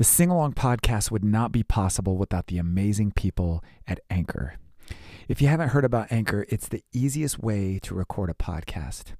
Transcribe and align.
The 0.00 0.04
Sing 0.04 0.30
Along 0.30 0.54
podcast 0.54 1.10
would 1.10 1.22
not 1.22 1.52
be 1.52 1.62
possible 1.62 2.16
without 2.16 2.46
the 2.46 2.56
amazing 2.56 3.10
people 3.10 3.62
at 3.86 4.00
Anchor. 4.08 4.54
If 5.28 5.42
you 5.42 5.48
haven't 5.48 5.68
heard 5.68 5.84
about 5.84 6.10
Anchor, 6.10 6.46
it's 6.48 6.68
the 6.68 6.82
easiest 6.90 7.38
way 7.38 7.78
to 7.82 7.94
record 7.94 8.30
a 8.30 8.32
podcast. 8.32 9.12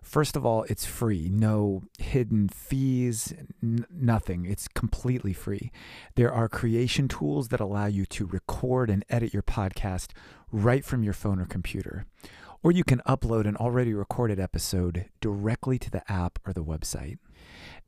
First 0.00 0.34
of 0.34 0.46
all, 0.46 0.62
it's 0.70 0.86
free, 0.86 1.28
no 1.30 1.82
hidden 1.98 2.48
fees, 2.48 3.34
n- 3.62 3.84
nothing. 3.90 4.46
It's 4.46 4.68
completely 4.68 5.34
free. 5.34 5.70
There 6.14 6.32
are 6.32 6.48
creation 6.48 7.08
tools 7.08 7.48
that 7.48 7.60
allow 7.60 7.84
you 7.84 8.06
to 8.06 8.24
record 8.24 8.88
and 8.88 9.04
edit 9.10 9.34
your 9.34 9.42
podcast 9.42 10.12
right 10.50 10.82
from 10.82 11.02
your 11.02 11.12
phone 11.12 11.38
or 11.38 11.44
computer. 11.44 12.06
Or 12.66 12.72
you 12.72 12.82
can 12.82 13.00
upload 13.06 13.46
an 13.46 13.54
already 13.54 13.94
recorded 13.94 14.40
episode 14.40 15.04
directly 15.20 15.78
to 15.78 15.88
the 15.88 16.02
app 16.10 16.40
or 16.44 16.52
the 16.52 16.64
website. 16.64 17.18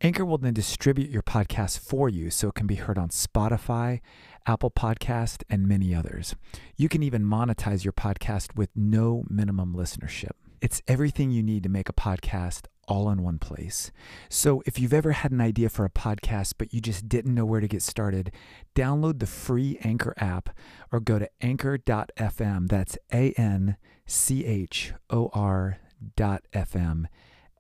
Anchor 0.01 0.25
will 0.25 0.39
then 0.39 0.55
distribute 0.55 1.11
your 1.11 1.21
podcast 1.21 1.81
for 1.81 2.09
you 2.09 2.31
so 2.31 2.47
it 2.47 2.55
can 2.55 2.69
be 2.69 2.77
heard 2.77 2.97
on 2.97 3.09
Spotify, 3.09 4.01
Apple 4.47 4.71
Podcast, 4.71 5.43
and 5.51 5.67
many 5.67 5.97
others. 5.97 6.37
You 6.77 6.89
can 6.89 7.03
even 7.03 7.25
monetize 7.25 7.83
your 7.83 7.93
podcast 7.93 8.55
with 8.55 8.71
no 8.77 9.25
minimum 9.29 9.75
listenership. 9.75 10.37
It's 10.61 10.81
everything 10.87 11.33
you 11.33 11.43
need 11.43 11.65
to 11.65 11.69
make 11.69 11.89
a 11.89 11.93
podcast 11.93 12.67
all 12.89 13.11
in 13.11 13.23
one 13.23 13.39
place. 13.39 13.93
So 14.29 14.63
if 14.67 14.79
you've 14.79 14.93
ever 14.93 15.13
had 15.13 15.31
an 15.31 15.41
idea 15.41 15.69
for 15.69 15.85
a 15.85 15.91
podcast 15.91 16.55
but 16.59 16.75
you 16.75 16.81
just 16.81 17.09
didn't 17.09 17.35
know 17.35 17.45
where 17.45 17.61
to 17.61 17.69
get 17.69 17.83
started, 17.83 18.33
download 18.75 19.21
the 19.21 19.27
free 19.27 19.79
Anchor 19.85 20.15
app 20.17 20.51
or 20.91 20.99
go 20.99 21.19
to 21.19 21.29
anchor.fm. 21.41 22.69
That's 22.69 22.99
A 23.13 23.33
N 23.33 23.77
C 24.07 24.45
H 24.45 24.95
O 25.11 25.31
R 25.33 25.79
dot 26.17 26.43
FM. 26.53 27.05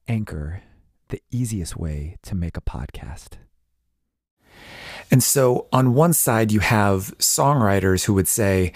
Anchor 0.08 0.62
the 1.08 1.22
easiest 1.30 1.76
way 1.76 2.16
to 2.22 2.34
make 2.34 2.56
a 2.56 2.60
podcast. 2.60 3.34
And 5.10 5.22
so, 5.22 5.68
on 5.72 5.94
one 5.94 6.12
side, 6.12 6.52
you 6.52 6.60
have 6.60 7.16
songwriters 7.18 8.04
who 8.04 8.14
would 8.14 8.28
say, 8.28 8.72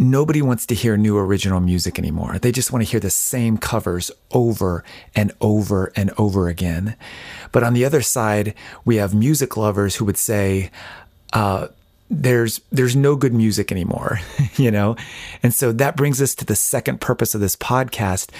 Nobody 0.00 0.40
wants 0.42 0.64
to 0.66 0.76
hear 0.76 0.96
new 0.96 1.18
original 1.18 1.58
music 1.58 1.98
anymore. 1.98 2.38
They 2.38 2.52
just 2.52 2.72
want 2.72 2.84
to 2.84 2.90
hear 2.90 3.00
the 3.00 3.10
same 3.10 3.58
covers 3.58 4.12
over 4.30 4.84
and 5.12 5.32
over 5.40 5.92
and 5.96 6.12
over 6.16 6.46
again. 6.46 6.94
But 7.50 7.64
on 7.64 7.74
the 7.74 7.84
other 7.84 8.00
side, 8.00 8.54
we 8.84 8.94
have 8.96 9.12
music 9.12 9.56
lovers 9.56 9.96
who 9.96 10.04
would 10.04 10.16
say, 10.16 10.70
uh, 11.32 11.66
there's 12.10 12.60
there's 12.72 12.96
no 12.96 13.16
good 13.16 13.34
music 13.34 13.70
anymore 13.70 14.18
you 14.58 14.70
know? 14.70 14.96
And 15.42 15.54
so 15.54 15.72
that 15.72 15.96
brings 15.96 16.20
us 16.20 16.34
to 16.36 16.44
the 16.44 16.56
second 16.56 17.00
purpose 17.00 17.34
of 17.34 17.40
this 17.40 17.56
podcast. 17.56 18.30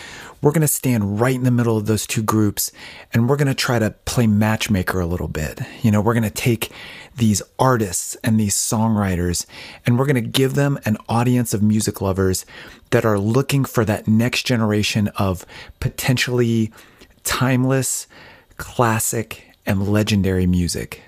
We're 0.43 0.53
going 0.53 0.63
to 0.63 0.69
stand 0.69 1.21
right 1.21 1.35
in 1.35 1.45
the 1.45 1.51
middle 1.51 1.77
of 1.77 1.87
those 1.87 2.07
two 2.07 2.23
groups 2.23 2.71
and 3.13 3.29
we're 3.29 3.37
going 3.37 3.49
to 3.49 3.55
try 3.55 3.79
to 3.79 3.91
play 4.05 4.27
matchmaker 4.27 5.01
a 5.01 5.07
little 5.07 5.29
bit. 5.29 5.61
You 5.83 5.91
know 5.91 6.01
we're 6.01 6.15
going 6.15 6.23
to 6.25 6.31
take 6.31 6.73
these 7.17 7.43
artists 7.59 8.17
and 8.23 8.39
these 8.39 8.55
songwriters 8.55 9.47
and 9.87 9.99
we're 9.99 10.07
going 10.07 10.15
to 10.15 10.21
give 10.21 10.55
them 10.55 10.79
an 10.85 10.97
audience 11.09 11.53
of 11.53 11.63
music 11.63 12.01
lovers 12.01 12.47
that 12.91 13.05
are 13.05 13.19
looking 13.19 13.65
for 13.65 13.85
that 13.85 14.07
next 14.07 14.45
generation 14.45 15.09
of 15.17 15.45
potentially 15.81 16.73
timeless 17.25 18.07
classic 18.57 19.45
and 19.67 19.89
legendary 19.89 20.47
music 20.47 21.03